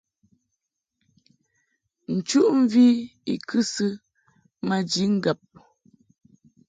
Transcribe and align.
Nchuʼmvi 2.15 2.85
i 3.31 3.33
kɨsɨ 3.47 3.87
maji 4.67 5.03
ŋgab. 5.15 5.39